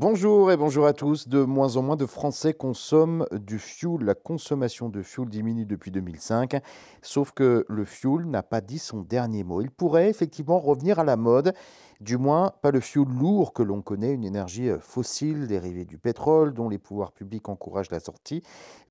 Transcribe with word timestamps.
Bonjour 0.00 0.50
et 0.50 0.56
bonjour 0.56 0.86
à 0.86 0.94
tous. 0.94 1.28
De 1.28 1.42
moins 1.42 1.76
en 1.76 1.82
moins 1.82 1.96
de 1.96 2.06
Français 2.06 2.54
consomment 2.54 3.26
du 3.32 3.58
fioul. 3.58 4.02
La 4.02 4.14
consommation 4.14 4.88
de 4.88 5.02
fioul 5.02 5.28
diminue 5.28 5.66
depuis 5.66 5.90
2005. 5.90 6.56
Sauf 7.02 7.32
que 7.32 7.66
le 7.68 7.84
fioul 7.84 8.24
n'a 8.24 8.42
pas 8.42 8.62
dit 8.62 8.78
son 8.78 9.02
dernier 9.02 9.44
mot. 9.44 9.60
Il 9.60 9.70
pourrait 9.70 10.08
effectivement 10.08 10.58
revenir 10.58 11.00
à 11.00 11.04
la 11.04 11.18
mode. 11.18 11.52
Du 12.00 12.16
moins, 12.16 12.54
pas 12.62 12.70
le 12.70 12.80
fioul 12.80 13.08
lourd 13.10 13.52
que 13.52 13.62
l'on 13.62 13.82
connaît, 13.82 14.14
une 14.14 14.24
énergie 14.24 14.70
euh, 14.70 14.80
fossile 14.80 15.46
dérivée 15.46 15.84
du 15.84 15.98
pétrole 15.98 16.54
dont 16.54 16.70
les 16.70 16.78
pouvoirs 16.78 17.12
publics 17.12 17.46
encouragent 17.50 17.90
la 17.90 18.00
sortie, 18.00 18.42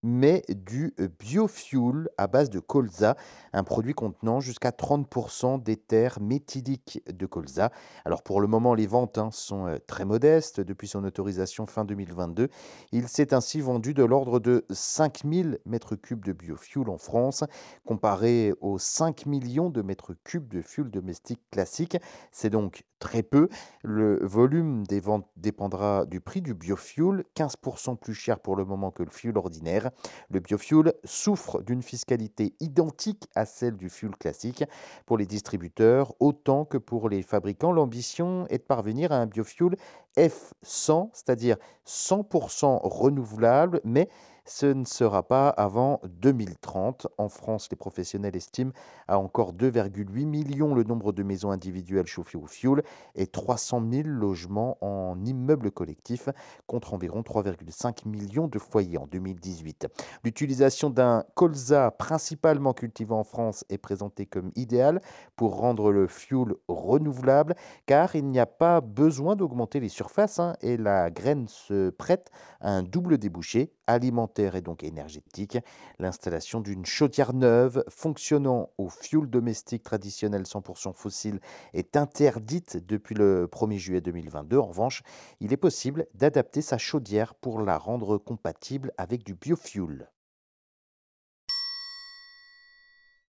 mais 0.04 0.44
du 0.48 0.94
euh, 1.00 1.08
biofuel 1.20 2.10
à 2.20 2.28
base 2.28 2.52
de 2.52 2.60
colza, 2.60 3.16
un 3.52 3.64
produit 3.64 3.96
contenant 3.96 4.42
jusqu'à 4.42 4.70
30% 4.70 5.64
d'éther 5.64 6.20
méthylique 6.22 7.02
de 7.12 7.26
colza. 7.26 7.72
Alors 8.06 8.22
pour 8.22 8.42
le 8.42 8.48
moment, 8.48 8.76
les 8.76 8.86
ventes 8.86 9.18
hein, 9.18 9.30
sont 9.32 9.66
euh, 9.66 9.78
très 9.88 10.06
modestes. 10.06 10.62
Depuis 10.62 10.88
son 10.88 11.04
autorisation 11.04 11.66
fin 11.66 11.86
2022. 11.86 12.50
Il 12.92 13.08
s'est 13.08 13.34
ainsi 13.34 13.60
vendu 13.60 13.96
de 13.96 14.04
l'ordre 14.04 14.40
de 14.40 14.66
5000 14.70 15.58
m3 15.68 16.20
de 16.20 16.34
biofuel 16.34 16.90
en 16.90 17.00
France, 17.00 17.44
comparé 17.86 18.54
aux 18.62 18.78
5 18.78 19.26
millions 19.26 19.72
de 19.72 19.82
mètres 19.82 20.14
cubes 20.24 20.48
de 20.48 20.62
fuel 20.62 20.92
domestique 20.92 21.42
classique. 21.50 21.98
C'est 22.32 22.52
donc 22.52 22.84
très 23.00 23.24
peu. 23.24 23.50
Le 23.84 24.20
volume 24.22 24.86
des 24.86 25.00
ventes 25.00 25.28
dépendra 25.38 26.06
du 26.06 26.22
prix 26.22 26.42
du 26.42 26.54
biofuel, 26.54 27.24
15% 27.36 27.98
plus 27.98 28.14
cher 28.14 28.40
pour 28.40 28.56
le 28.56 28.66
moment 28.66 28.92
que 28.92 29.04
le 29.04 29.10
fuel 29.10 29.38
ordinaire. 29.38 29.90
Le 30.30 30.40
biofuel 30.40 30.94
souffre 31.04 31.62
d'une 31.62 31.82
fiscalité 31.82 32.54
identique 32.60 33.28
à 33.36 33.46
celle 33.46 33.78
du 33.78 33.90
fuel 33.90 34.16
classique 34.18 34.64
pour 35.06 35.18
les 35.18 35.26
distributeurs 35.26 36.14
autant 36.20 36.66
que 36.66 36.78
pour 36.78 37.10
les 37.10 37.22
fabricants. 37.22 37.72
L'ambition 37.72 38.46
est 38.50 38.60
de 38.60 38.64
parvenir 38.64 39.12
à 39.12 39.18
un 39.18 39.26
biofuel 39.26 39.76
F100, 40.18 41.10
c'est-à-dire 41.14 41.58
100% 41.88 42.80
renouvelable, 42.84 43.82
mais 43.84 44.10
ce 44.50 44.66
ne 44.66 44.84
sera 44.84 45.24
pas 45.24 45.50
avant 45.50 46.02
2030. 46.06 47.08
En 47.20 47.30
France, 47.30 47.68
les 47.70 47.78
professionnels 47.78 48.36
estiment 48.36 48.72
à 49.08 49.20
encore 49.20 49.54
2,8 49.54 50.26
millions 50.26 50.74
le 50.74 50.84
nombre 50.84 51.12
de 51.12 51.22
maisons 51.22 51.52
individuelles 51.52 52.08
chauffées 52.08 52.38
au 52.38 52.48
fioul 52.48 52.82
et 53.14 53.28
300 53.28 53.84
000 53.92 54.08
logements 54.08 54.78
en 54.82 55.24
immeubles 55.24 55.72
collectifs, 55.72 56.30
contre 56.66 56.96
environ 56.96 57.22
3,5 57.22 58.08
millions 58.08 58.48
de 58.48 58.58
foyers 58.58 58.98
en 58.98 59.06
2018. 59.06 59.88
L'utilisation 60.24 60.90
d'un 60.90 61.26
colza 61.36 61.92
principalement 61.92 62.74
cultivé 62.74 63.14
en 63.14 63.24
France 63.24 63.64
est 63.70 63.78
présentée 63.78 64.26
comme 64.26 64.52
idéale 64.56 65.00
pour 65.36 65.58
rendre 65.58 65.92
le 65.92 66.08
fioul 66.08 66.56
renouvelable, 66.68 67.56
car 67.86 68.16
il 68.16 68.26
n'y 68.26 68.40
a 68.40 68.48
pas 68.48 68.82
besoin 68.82 69.36
d'augmenter 69.36 69.80
les 69.80 69.90
surfaces 69.90 70.40
hein, 70.40 70.56
et 70.62 70.76
la 70.76 71.12
graine 71.12 71.48
se 71.48 71.92
prête 71.92 72.32
à 72.62 72.72
un 72.72 72.82
double 72.82 73.20
débouché 73.20 73.74
alimentaire 73.86 74.39
et 74.40 74.62
donc 74.62 74.84
énergétique. 74.84 75.58
L'installation 76.00 76.62
d'une 76.62 76.86
chaudière 76.86 77.34
neuve 77.34 77.84
fonctionnant 77.90 78.70
au 78.78 78.90
fioul 78.90 79.30
domestique 79.30 79.84
traditionnel 79.84 80.44
100% 80.44 80.94
fossile 80.94 81.40
est 81.74 81.98
interdite 81.98 82.78
depuis 82.78 83.16
le 83.16 83.48
1er 83.52 83.78
juillet 83.78 84.02
2022. 84.02 84.58
En 84.58 84.68
revanche, 84.68 85.04
il 85.40 85.54
est 85.54 85.58
possible 85.58 86.08
d'adapter 86.14 86.62
sa 86.62 86.78
chaudière 86.78 87.36
pour 87.36 87.62
la 87.62 87.78
rendre 87.78 88.18
compatible 88.18 88.94
avec 88.98 89.24
du 89.24 89.36
biofuel. 89.36 90.10